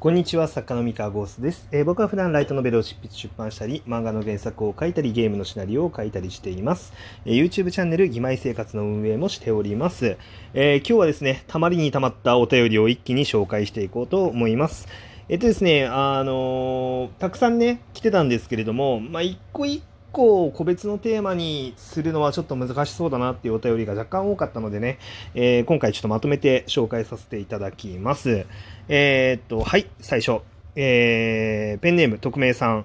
[0.00, 6.94] こんにちは、作家の三河ゴースです、えー僕は普段ライトノベルを執筆出版したり、漫画の原作を書いたり、ゲームのシナリオを書いたりしています。
[7.26, 10.16] えー YouTube チャンネル、義妹生活の運営もしております。
[10.54, 14.88] えー今日はですね、たまりにたまったお便りを一気に紹介していこうと思います。
[15.28, 19.82] えっとですね、あのーたくさんね、来てたんですけれども、まあ、一個一
[20.12, 24.98] 個個別のテーマにするのはちょっと難しそうだなっていうお便りが若干多かったのでね、
[25.34, 28.46] えー今回ちょっとまとめて紹介させていただきます。
[28.88, 30.40] えーっと、はい、最初。
[30.76, 32.84] えーペンネーム、匿名さん。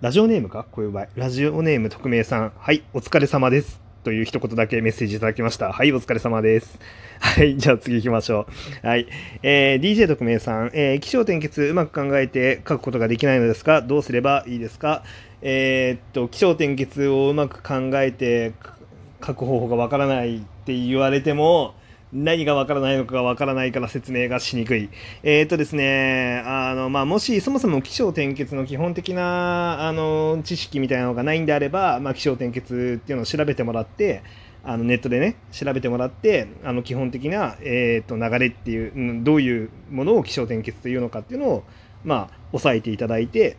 [0.00, 0.66] ラジオネームか？
[0.70, 1.08] こういう場合。
[1.14, 2.52] ラジオネーム、匿名さん。
[2.56, 3.83] はい、お疲れ様です。
[4.04, 5.72] という一言だけメッセージいただきました。
[5.72, 6.78] はい、お疲れ様です。
[7.20, 8.46] はい、じゃあ次行きましょ
[8.84, 8.86] う。
[8.86, 9.08] はい。
[9.42, 15.02] えー DJ 特命さん、えー、気象転結うまく考えて書くことができないのですが、どうすればいいですか？
[15.40, 18.52] えーっと、気象転結をうまく考えて
[19.26, 21.74] 書く方法がわからないって言われても、
[22.14, 24.88] 何がわからないのかがわからないから説明がしにくい。
[25.24, 34.22] えーっとですね、あの、まあ、もしそもそも気象転結の基本的な、あの、知識みたいなのがないんであれば、まあ、気象転結っていうのを調べてもらって、
[34.66, 41.64] あのネットでね調べてもらってあの基本的な、えー、と流れっていうどういうものを気象転結というのかっていうのを
[42.02, 43.58] まあ押さえていただいて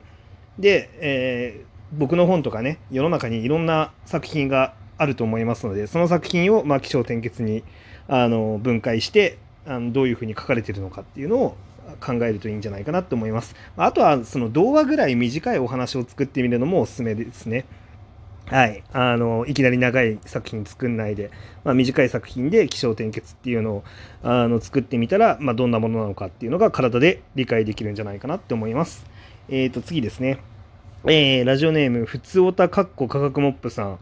[0.58, 7.63] で、えー僕の本とかね世の中にいろんな作品があると思いますのでその作品を、まあ、気象転結に
[8.08, 11.58] あの分解してあのどういうふうに書かれてるのかっていうのを
[12.00, 13.56] 考えるといいんじゃないかなと思います。
[13.78, 17.66] あとはその童話ぐらい短いお話を作ってみるのもおすすめですね。
[18.48, 21.31] はい、あのいきなり長い作品作んないで、
[21.64, 23.83] まあ、短い作品で起承転結っていうのを
[24.22, 29.06] あの作ってみたら、まあ、どんなものなのかっていうのが体で理解できるんじゃないかなって思います。
[29.50, 30.39] えー、と次ですね、
[31.06, 34.00] えーラジオネームふつおたかっこ価格モップさん。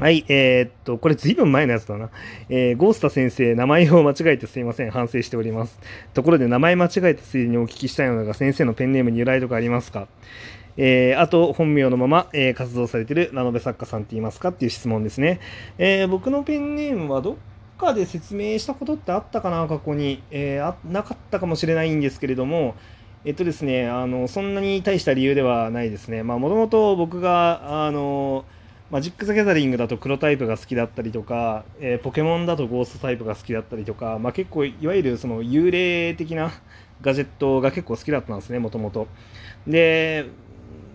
[0.00, 2.08] はい、えーっと、これずいぶん前のやつだな。
[2.48, 4.90] えーゴースタ先生、名前を間違えてすいません。
[4.90, 5.78] 反省しております。
[6.14, 10.08] ところで、名前間違えたついでにお聞きしたいのが、先生のペンネームに由来とかありますか？
[10.78, 15.38] えーあと、本名のまま、えー活動されてるラノベ作家さんって言いますかっていう質問ですね。
[15.76, 17.36] えー僕のペンネームはどっ
[17.76, 20.22] かで説明したことってあったかな、過去に。
[20.30, 22.74] えーあなかったかもしれないんですけれども、
[23.26, 26.22] えっとですね、あのそんなに大した理由ではないですね。
[26.22, 28.46] まあ、もともと僕が、あの、
[28.90, 36.50] マジック・ザ・ギャザリングだと黒タイプが好きだったりとか、えーポケモンだとゴーストタイプが好きだったりとか、まあ、結構いわゆるその幽霊的な
[37.00, 39.06] ガジェットが結構好きだったんですね、もともと。
[39.66, 40.26] で、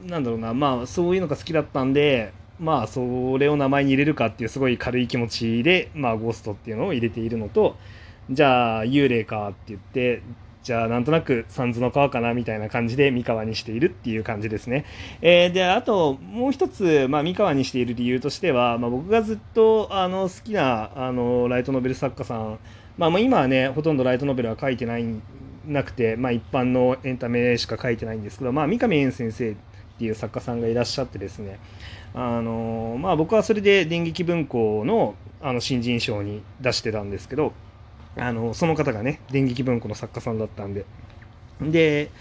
[0.06, 7.78] なんだろうな、まあそういうのが好きだったんで、まあそれを名前に入れるかっていうすごい軽い気持ちで、まあゴーストっていうのを入れているのと、
[8.30, 10.22] じゃあ幽霊かって言って、
[10.66, 14.84] じゃあなんとなく三途の川かなみたいな感じで三河にしているっていう感じですね。
[15.22, 22.58] えーで、あともう一つ、まあ三河にしている理由としては、まあ僕がずっとあの好きなあのライトノベル作家さん、
[22.98, 25.06] まあもう今はね、ほとんどライトノベルは書いてない
[25.68, 29.56] なくて、まあ一般のエンタメしか書いてないんですけど、まあ三上園先生っ
[30.00, 31.60] ていう作家さんがいらっしゃってですね、
[32.16, 37.54] あのまあ、僕はそれで電撃文庫のあの新人賞に出してたんですけど
[38.18, 40.86] あのその方がね電撃文庫の作家さんだったんで
[41.62, 42.12] で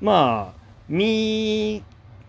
[0.00, 1.82] まあ三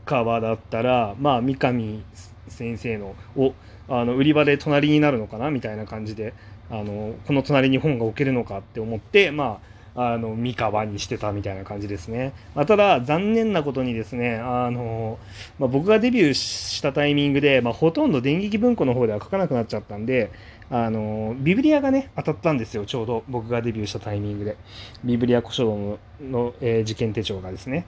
[0.06, 2.04] 河だったら、まあ、三上
[2.48, 3.54] 先生のを
[3.90, 6.34] あの売り場で隣になるのかなみたいな感じで
[6.70, 12.34] あのこの隣に本が置けるのかって思ってまああの三河にしてたみたいな感じですね。
[12.56, 15.20] まあ、ただ残念なことにですねあの、
[15.60, 20.32] まあ、僕がデビューしたタイミングで、まあ、ほとんど電撃文庫の方では書かなくなっちゃったんで
[20.70, 24.58] あのビブリアがね当たったんですよちょうど僕がデビューしたタイミングで。
[25.04, 27.86] ビブリア古書道のの、えー事件手帳がですね。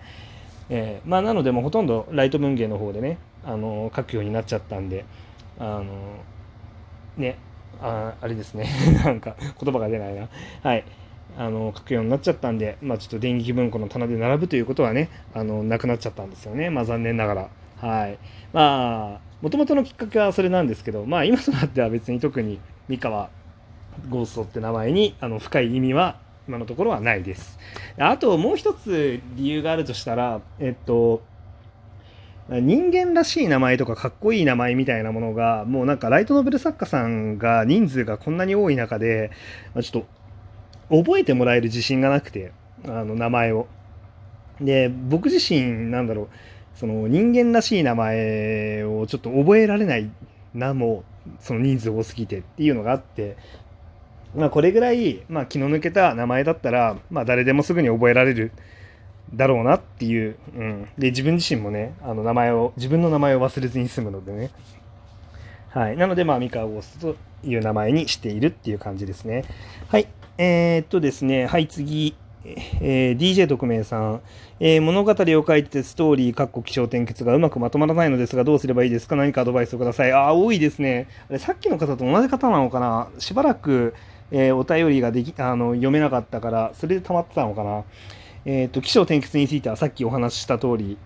[0.70, 5.06] えーまあ、なのでもほとんどライト文芸の方でねあの書くようになっちゃったんで
[5.60, 5.86] あの
[7.18, 7.38] ね
[7.82, 8.68] ああれですね。
[9.04, 10.30] なんか言葉が出ないな。
[10.64, 10.84] はい。
[11.38, 16.70] あの書くようになっちゃったんで、まあ、ちょっと電撃文庫の棚で並ぶということはねあのなくなっちゃったんですよね。
[16.70, 17.50] まあ残念ながら。
[17.78, 18.18] はい。
[18.54, 23.30] まあもともとのきっかけはそれなんですけどまあ今となっては別に特に三河
[24.10, 27.58] ゴーストって名前にあの深い意味は今のところはないです。
[27.98, 31.24] あともう一つ理由があるとしたらえっと
[32.48, 39.32] 人間らしい名前とかかっこいい名前みたいなものがもうなんかライトノベル作家さんが人数がこんなに多い中で
[39.82, 40.06] ちょっ
[40.90, 42.52] と覚えてもらえる自信がなくて
[42.86, 43.68] あの名前を。
[44.62, 46.30] で僕自身なんだろう
[46.76, 50.10] その人間らしい名前をちょっと覚えられない
[50.54, 51.04] なも
[51.40, 53.38] その人数多すぎてっていうのがあって
[54.36, 58.52] まあこれぐらい、まあ、気の抜けた名前だったら、まあ、誰でもすぐに覚えられる
[59.34, 64.52] だろうなっていう、うん、で自分自身もねあの名前を自分の名前を忘れずに済むのでね。
[65.70, 65.98] はい。
[65.98, 69.44] なのでまあ三河ゴーストという名前にしているっていう感じですね。
[69.90, 70.08] はい。
[70.38, 71.48] えー、っとですね。
[71.48, 72.16] はい次。
[72.46, 74.22] えー、DJ 特命さん、
[74.60, 79.16] えー、物語を書いてストーリー、かっこ気象転結がうまくまとまらないのですが、どうすればいいですか？
[79.16, 80.12] 何かアドバイスをください。
[80.12, 81.08] ああ、多いですね。
[81.30, 83.10] あれさっきの方と同じ方なのかな？
[83.18, 83.96] しばらく、
[84.32, 87.84] えー、お便りができあの読めなかったから、それで溜まってたのかな？
[88.46, 90.98] えっ、と、気象転結についてはさっきお話しした通り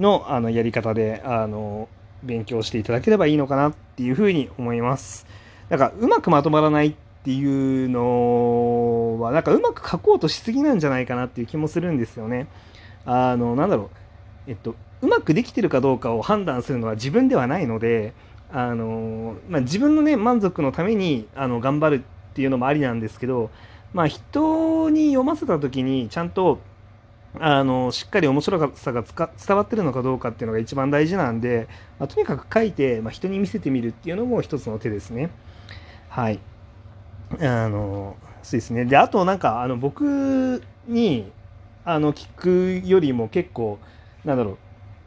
[0.00, 1.88] のあのやり方で、あの、
[2.24, 5.24] 勉強していただければいいのかなっていうふうに思います。
[5.68, 12.46] なんか、うまくまとまらないっていうのは、なんかうまく書こうとしすぎなんじゃないかなっていう気もするんですよね。
[13.04, 13.90] あの、なんだろ
[14.46, 14.50] う。
[14.50, 18.14] えっと、うまくできてるかどうかを判断するのは自分ではないので、
[18.52, 23.50] あの、まあ、自分のね、満足のために、あの、頑張るっていうのもありなんですけど、
[23.92, 26.60] まあ、人に読ませた時に、ちゃんと、
[27.40, 31.68] あのしっかり面白さが伝わってるのかどうかっていうのが一番大事なんで、
[31.98, 35.30] まあ、とにかく書いて、まあ、人に見せてみるっていうのも一つの手ですね。
[36.08, 36.40] はい。
[37.40, 38.84] あの、そうですね。
[38.84, 41.30] で、あとなんか、あの、僕に、
[41.84, 42.28] あの、聞
[42.82, 43.78] くよりも結構、
[44.24, 44.58] なんだろ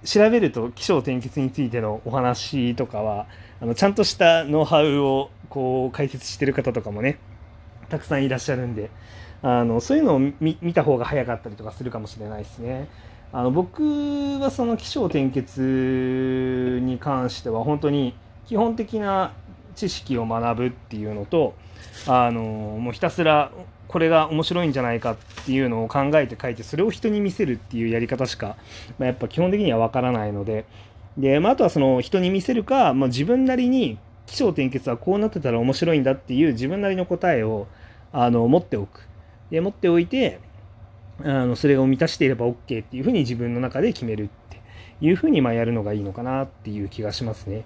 [0.03, 3.27] う、調べると気象転結についてのお話とかは、
[3.61, 7.19] あの、ちゃんとしたノウハウを、こう、解説してる方とかもね、
[7.89, 8.89] たくさんいらっしゃるんで、
[9.43, 12.87] あのそういうのを見た方が早かったりとかするかもしれないですね。
[13.33, 13.83] あの僕
[14.39, 18.13] はその起承転結に関しては本当に
[18.45, 19.33] 基本的な
[19.75, 21.55] 知識を学ぶっていうのと
[22.07, 23.51] あのもうひたすら
[23.87, 28.55] これが面白いんじゃないかっていうのを考えて書いてそれを人に見せるっていうやり方しか、
[28.97, 30.65] まあ、やっぱ基本的には分からないので
[31.17, 33.97] で、まあ、あとはその人に見せるか、まあ、自分なりに
[34.27, 37.67] 起承転結はこうなってたら面白いんだっていう自分なりの答えを
[38.13, 39.07] あの持っておく
[39.49, 40.39] で持っておいて
[41.23, 44.61] あのそれを満たしていれば OK っていうふうに自分の中で決めるって
[45.01, 47.65] いうふうにまあやるのがいいのかなっていう気がしますね。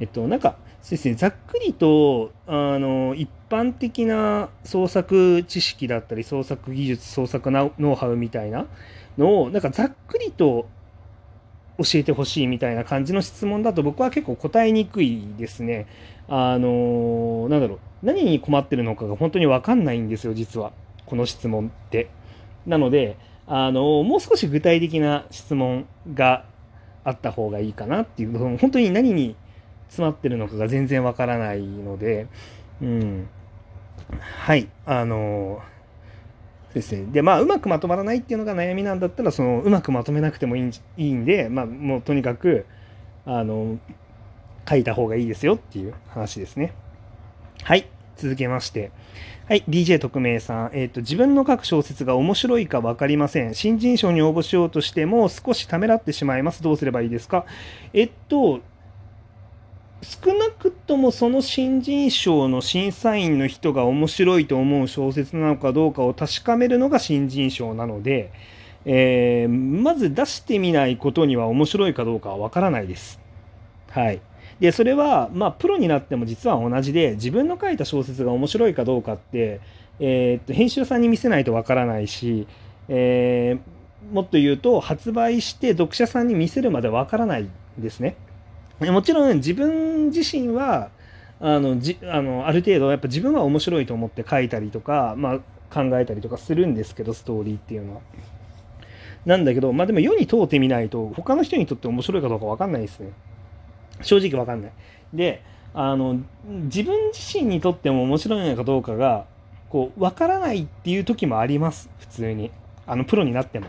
[0.00, 8.66] えっと、なんか、そうですね、ざっくりと、あの、一般的な創作知識だったり、創作技術、創作ノウハウみたいな
[9.16, 10.68] のを、なんかざっくりと
[11.78, 15.86] 教えてほしいみたいな感じの質問だと僕は結構答えにくいですね。
[16.28, 20.72] あの、なんだろう、何に困ってるのかが本当にわかんないんですよ、実は。
[21.06, 22.08] この質問って。
[22.66, 23.16] なので、
[23.46, 26.44] あの、もう少し具体的な質問が
[27.02, 29.36] あった方がいいかなっていう、本当に何に
[29.88, 32.26] 詰まってるのかが全然わからないので、
[32.80, 33.28] うん。
[34.20, 35.60] はい、あの、
[36.74, 37.06] ですね。
[37.12, 42.66] で、まあ、うまくまとまらないっていうのが悩みなんだったら、その、うまくまとめなくてもいいいいんで、まあ、もうとにかく、
[43.26, 43.78] あの、
[44.68, 46.72] 書いた方がいいですよっていう話ですね。
[47.62, 47.86] はい。
[48.16, 48.90] 続けまして。
[49.48, 50.70] はい、DJ 特命さん。
[50.74, 53.54] えっ、ー、と、自分の書く小説が面白いか分かりません。
[53.54, 56.62] 新人賞に応募しようとしても少しためらってしまいます。
[56.62, 57.46] どうすればいいですか？
[57.94, 58.60] えっと、
[60.02, 68.30] 少なくともその新人賞の審査員の人が面白いと思う小説なのかどうかを確かめるのが新人賞なので、
[68.84, 73.20] えー、まず出してみないことには面白いかどうかは分からないです。
[73.90, 74.20] はい。
[74.60, 79.60] でそれはまあプロになっても実は同じで自分の書いた小説が面白いかどうかって、
[79.98, 82.46] えー、っと編集さんに見せないとわからないし、
[82.88, 87.48] えー、もっと言うと発売して読者さんに見せるまでわからない
[87.78, 88.16] ですね。
[88.80, 90.90] もちろん自分自身は
[91.40, 95.38] あのじあのある程度やっぱ自分は面白いと思って書いたりとか、まあ、
[95.74, 98.00] 考えたりとかするんですけどストーリーっていうのは。
[99.26, 103.10] なんだけどまあでも世に問うてみないと他の人にとって面白いかどうか分かんないですね。
[104.02, 104.72] 正直わかんない。
[105.12, 105.42] で、
[105.74, 109.26] あの、自分自身にとっても面白いのかどうかが、
[109.68, 112.50] こう、わからないっていう時もあります、普通に。
[112.86, 113.68] あの、プロになっても。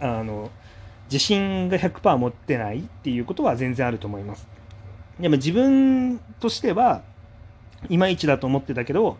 [0.00, 0.50] あの、
[1.14, 4.48] 自信が100%持ってないっていうことは全然あると思います。
[5.20, 7.02] でも自分としては、
[7.88, 9.18] いまいちだと思ってたけど、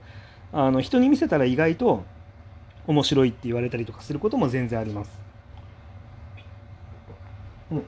[0.53, 2.03] あの、人に見せたら意外と
[2.89, 5.13] 面白いって言われたりとかすることも全然あります。
[7.71, 7.85] うん。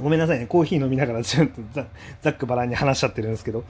[0.00, 0.46] ごめんなさいね。
[0.46, 1.60] コーヒー飲みながらちょっと
[2.20, 3.64] ざっくばらんに話しちゃってるんですけど。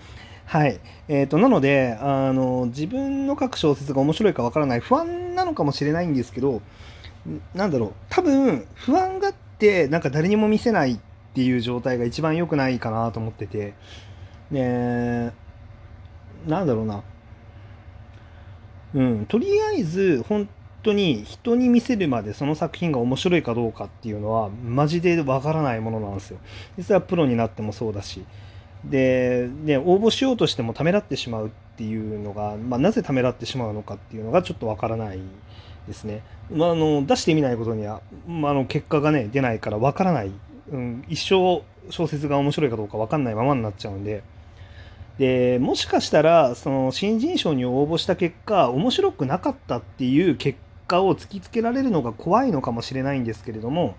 [0.45, 0.79] はい。
[1.09, 6.63] えっ、ー、と、なので、あの、自分の書く小説が面白いかわからない不安なのかもしれないんですけど、
[7.55, 7.93] なんだろう。
[8.09, 10.99] 多分、不安があって、なんか誰にも見せないっ
[11.35, 13.75] ていう状態が一番良くないかなと思ってて、
[14.51, 15.33] ね
[16.47, 17.03] なんだろうな。
[18.95, 20.49] うん、とりあえず、本
[20.83, 26.39] 当に人に見せるまでその作品が面白いかどうかっていうのはマジでわからないものなんですよ。
[26.77, 28.25] 実はプロになってもそうだし。
[28.85, 35.21] で、ね、応募しようとしてもためらってしまうっっていうのが、まあ、なぜためらってしまうのかっていうのがちょっとわからない
[35.87, 36.23] ですね。
[36.51, 40.31] まあ、あの出してみないことには、まあ、あの結果がね出ないからわからない、
[40.71, 44.23] うん、一生小説が面白いかどうかわかんないままになっちゃうんで、
[45.19, 53.97] でもしかしたらその新人賞に応募した結果面白くなかったっていう結果を突きつけられるのが怖いのかもしれないんですけれども、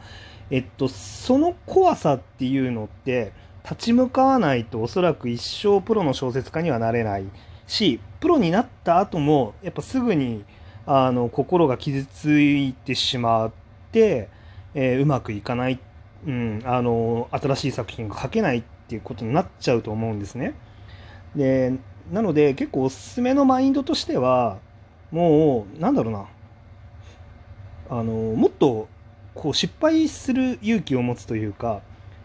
[0.50, 7.26] えっと、その怖さっていうのって立ち向かわないとおそらく一生プロの小説家にはなれない。
[7.74, 10.46] しプロになった後もやっぱすぐに
[10.86, 13.52] あの心が傷ついてしまっ
[13.92, 14.30] て、
[14.76, 15.80] えー、うまくいかない、
[16.28, 20.56] うん、あの新しい作品が書けないっていうことになっちゃうと思うんですね。
[21.36, 21.74] で
[22.12, 24.60] なので結構おすすめのマインドとしては
[25.12, 26.26] もうなんだろうな
[27.90, 28.88] あのもっと
[29.34, 31.82] こう失敗する勇気を持つというか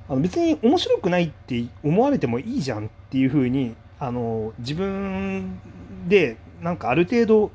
[0.09, 5.61] あの別に面白くないって思われてもいいじゃんっていうふうにあの自分
[6.09, 7.50] でなんかある程度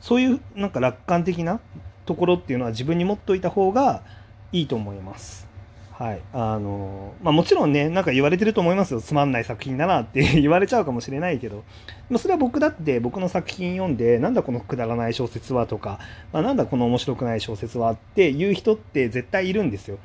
[0.00, 1.60] そういうなんか楽観的な
[2.06, 4.02] ところっていうのは自分に持っといた方が
[4.52, 5.44] いいと思います。
[5.92, 6.20] はい。
[6.32, 9.00] あの、まあ、もちろんね、なんか言われてると思いますよ。
[9.00, 11.62] つまんない作品だなって 言われちゃうかもしれないけど、
[12.10, 16.00] まあ、それは僕だって僕の作品読んで、なんだこのくだらない小説はとか、
[16.32, 19.98] まあ、なんだこの面白くない小説はっていう人って絶対いるんですよ。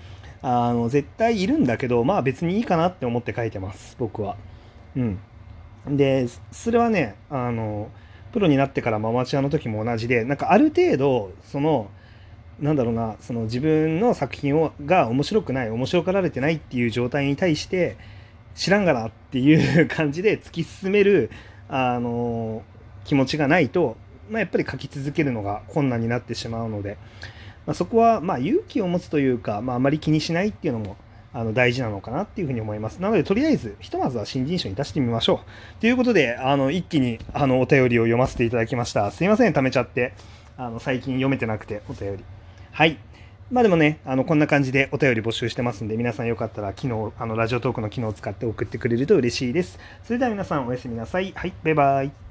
[0.43, 3.95] あの、絶対いるんだけど、まあ別にいいかなって思って書いてます。
[3.99, 4.37] 僕は。
[4.95, 5.19] うん。
[5.97, 7.89] で、それはね、あの、
[8.31, 11.89] プロになってからもアマチュアの時も同じで、なんかある程度、その、
[12.61, 17.97] なんだろうなその自分の作品をが面白くない面白がられてないっていう状態に対して
[18.53, 21.31] 知らんがなっていう感じで突き進める
[21.69, 22.63] あの
[23.05, 23.95] 気持ちがないと、
[24.29, 26.97] まあ、やっぱり書き続けるのが困難になってしまうので、
[27.65, 30.97] まあ、そこはま勇気を持つというか、まあ、あまり気にしないっていうのも
[31.33, 33.01] あの大事なのかなっていうふうに思います。
[33.01, 35.41] なので、とりあえず、ひとまずは新人賞に出してみましょ
[35.77, 35.81] う。
[35.81, 39.11] ということで、あの一気にあのお便りを読ませていただきました。
[39.11, 40.13] すいません、貯めちゃって。
[40.57, 42.23] あの最近読めてなくて、お便り。
[42.71, 42.97] はい。
[43.51, 49.79] まあでもね、あの、こんな感じでお便り募集してますんで、皆さんよかったら、昨日、あの、ラジオトークの機能を使って送ってくれると嬉しいです。
[50.03, 51.33] それでは皆さんおやすみなさい。
[51.35, 52.28] はい、バイバイ。